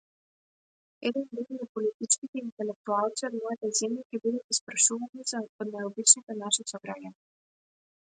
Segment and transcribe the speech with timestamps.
[1.09, 7.17] Еден ден неполитичките интелектуалци од мојата земја ќе бидат испрашувани од најобичните наши сограѓани.